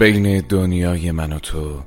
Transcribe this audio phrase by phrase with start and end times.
[0.00, 1.82] بین دنیای من و تو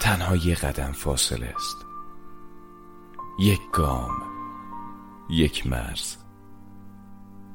[0.00, 1.76] تنها یه قدم فاصله است.
[3.38, 4.10] یک گام
[5.30, 6.16] یک مرز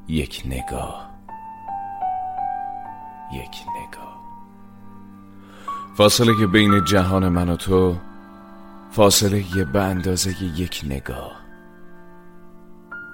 [0.07, 1.11] یک نگاه
[3.33, 4.21] یک نگاه.
[5.95, 7.97] فاصله که بین جهان من و تو
[8.91, 11.41] فاصله یه به اندازه یک نگاه.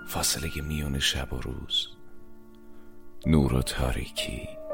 [0.08, 1.88] فاصله میون شب و روز
[3.26, 4.67] نور و تاریکی.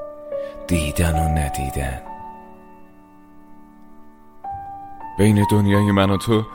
[0.68, 2.02] دیدن و ندیدن.
[5.18, 6.46] بین دنیای من و تو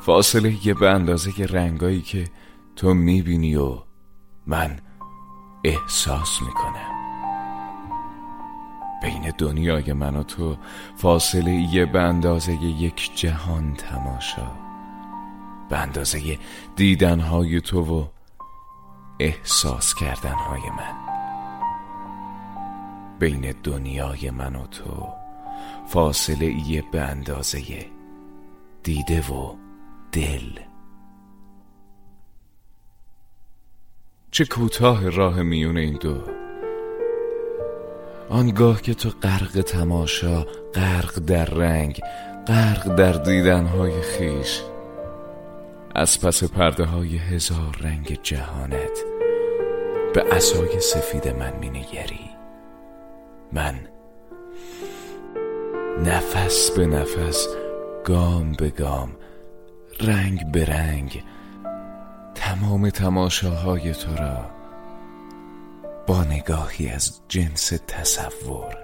[0.00, 2.24] فاصله یه به اندازه رنگایی که
[2.76, 3.78] تو می‌بینی و
[4.46, 4.78] من
[5.64, 6.94] احساس می‌کنم.
[9.02, 10.56] بین دنیای من و تو
[10.96, 14.52] فاصله یه به اندازه یک جهان تماشا
[15.68, 16.38] به اندازه
[16.76, 18.06] دیدنهای تو و
[19.20, 21.03] احساس کردنهای من.
[23.24, 25.08] بین دنیای من و تو
[25.86, 27.60] فاصله یه به اندازه
[28.82, 29.54] دیده و
[30.12, 30.58] دل.
[34.30, 36.20] چه کوتاه راه میون این دو.
[38.28, 40.44] آنگاه که تو غرق تماشا
[40.74, 42.00] غرق در رنگ
[42.46, 44.62] غرق در دیدنهای خیش
[45.94, 49.04] از پس پرده های هزار رنگ جهانت
[50.14, 52.33] به اسای سفید من مینگری.
[53.54, 53.88] من.
[56.04, 57.48] نفس به نفس
[58.04, 59.16] گام به گام
[60.00, 61.24] رنگ به رنگ
[62.34, 64.50] تمام تماشاهای تو را
[66.06, 68.76] با نگاهی از جنس تصور.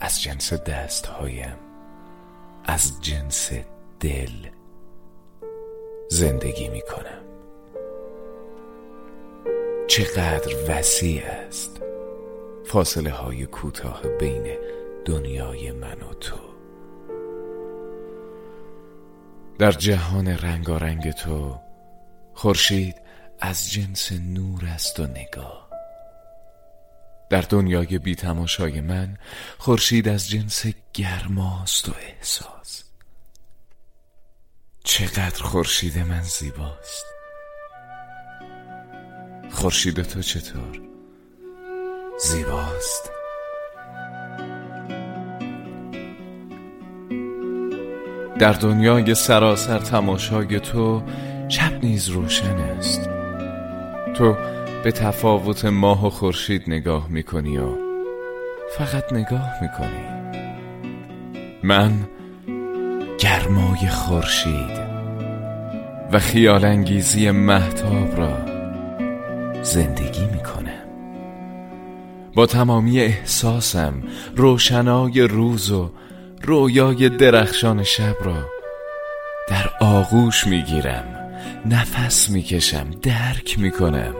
[0.00, 1.56] از جنس دستهایم
[2.64, 3.52] از جنس
[4.00, 4.48] دل
[6.08, 7.29] زندگی می کنم
[9.90, 11.80] چقدر وسیع است.
[12.66, 14.58] فاصله های کوتاه بین
[15.04, 16.36] دنیای من و تو.
[19.58, 21.60] در جهان رنگارنگ تو
[22.34, 22.94] خورشید
[23.40, 25.70] از جنس نور است و نگاه.
[27.30, 29.18] در دنیای بی تماشای من
[29.58, 32.84] خورشید از جنس گرماست و احساس.
[34.84, 37.19] چقدر خورشید من زیباست.
[39.60, 40.80] خورشید تو چطور؟
[42.18, 43.10] زیباست.
[48.38, 51.02] در دنیای سراسر تماشای تو
[51.48, 53.10] شب نیز روشن است.
[54.14, 54.36] تو
[54.84, 57.68] به تفاوت ماه و خورشید نگاه می‌کنی و
[58.78, 60.04] فقط نگاه می‌کنی؟
[61.62, 61.92] من
[63.18, 64.80] گرمای خورشید
[66.12, 68.59] و خیال انگیزی محتاب را
[69.62, 70.86] زندگی می‌کنم
[72.34, 73.94] با تمامی احساسم
[74.36, 75.90] روشنای روز و
[76.42, 78.46] رویای درخشان شب را
[79.48, 81.04] در آغوش می‌گیرم.
[81.66, 84.14] نفس می‌کشم درک می‌کنم.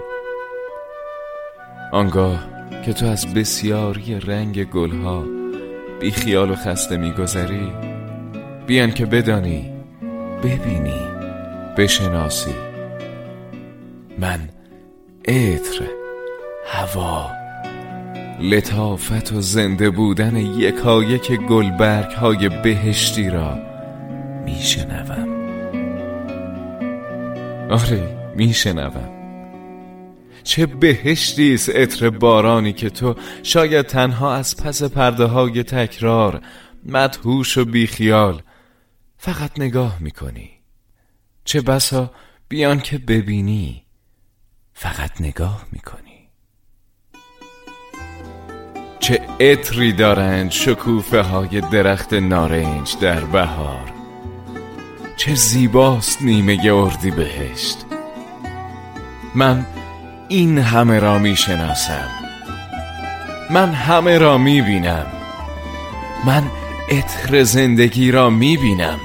[1.93, 2.47] آنگاه
[2.84, 5.25] که تو از بسیاری رنگ گلها
[6.01, 7.72] بی خیال و خسته میگذری
[8.67, 9.72] بیان که بدانی
[10.43, 11.01] ببینی
[11.77, 12.55] بشناسی.
[14.19, 14.41] من
[15.28, 15.86] عطر
[16.66, 17.31] هوا
[18.41, 23.59] لطافت و زنده بودن یکایک گلبرگ های بهشتی را
[24.44, 25.28] میشنوم.
[27.70, 29.10] آره میشنوم.
[30.44, 36.41] چه بهشتی است عطر بارانی که تو شاید تنها از پس پرده های تکرار
[36.86, 38.42] مدهوش و بیخیال
[39.16, 40.50] فقط نگاه می‌کنی.
[41.44, 42.10] چه بسا
[42.48, 43.84] بیان که ببینی.
[45.20, 46.28] نگاه می‌کنی.
[49.00, 53.92] چه عطری دارند شکوفه های درخت نارنج در بهار.
[55.16, 57.86] چه زیباست نیمه اردی بهشت.
[59.34, 59.66] من
[60.28, 62.09] این همه را می شناسم
[63.50, 65.06] من همه را می بینم
[66.27, 66.42] من
[66.91, 69.00] عطر زندگی را می بینم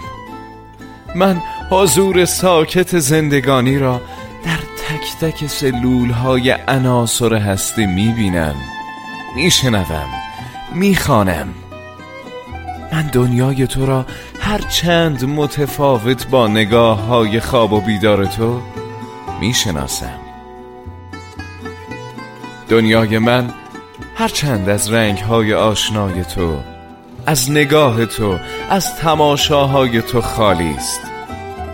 [1.15, 4.01] من حضور ساکت زندگانی را
[5.05, 8.55] تک تک سلول های عناصر هستی می بینم
[9.35, 10.09] میشنوم
[10.73, 11.47] می‌خوانم.
[12.93, 14.05] من دنیای تو را
[14.39, 18.61] هر چند متفاوت با نگاه های خواب و بیدار تو
[19.39, 20.19] می‌شناسم.
[22.69, 23.53] دنیای من
[24.15, 26.59] هر چند از رنگ های آشنای تو
[27.25, 28.37] از نگاه تو
[28.69, 31.01] از تماشاهای تو خالی است.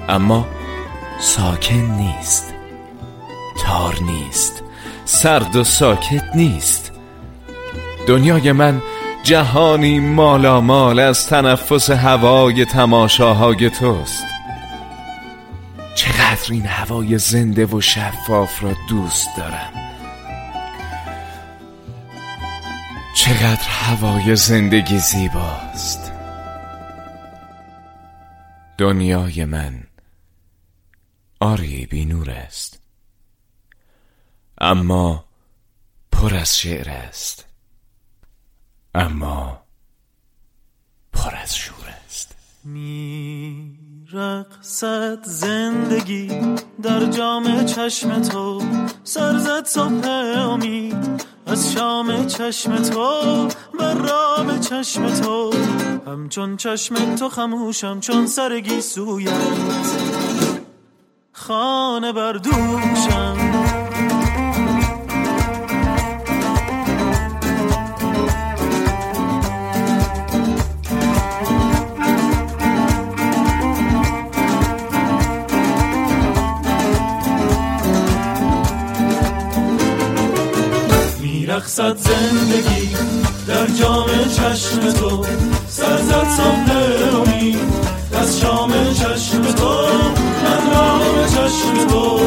[0.10, 0.48] اما
[1.20, 2.51] ساکن نیست.
[3.62, 4.64] تار نیست
[5.06, 6.92] سرد و ساکت نیست.
[8.08, 8.82] دنیای من
[9.24, 14.24] جهانی مالامال از تنفس هوای تماشاهای توست.
[15.96, 19.72] چقدر این هوای زنده و شفاف را دوست دارم.
[23.16, 26.12] چقدر هوای زندگی زیباست.
[28.78, 29.84] دنیای من
[31.40, 32.81] آری بی نور است.
[34.64, 35.26] اما
[36.12, 37.46] پر از شعر است.
[38.96, 39.62] اما
[41.14, 42.36] پر از شور است.
[42.64, 44.08] میرقصد
[45.24, 46.28] زندگی
[46.84, 48.62] در جام چشم تو.
[49.04, 53.48] سرزد صبح امید از شام چشم تو.
[53.80, 55.54] و رام چشم تو.
[56.08, 59.32] همچون چشم تو خموشم چون سرگی سویت
[61.32, 63.61] خانه بردوشم
[81.72, 82.90] میرخصد زندگی
[83.48, 85.26] در جام چشم تو.
[85.68, 86.72] سرزد صبح
[87.16, 87.60] امید
[88.14, 89.88] از شام چشم تو.
[90.44, 92.20] من رام چشم تو.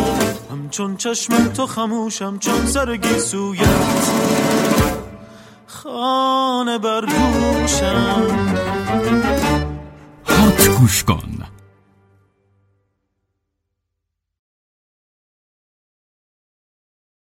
[0.51, 4.11] همچون چشم تو خموشم چون سرگی سویت
[5.67, 8.23] خانه بر دوشم
[10.27, 11.45] هات گوش کن.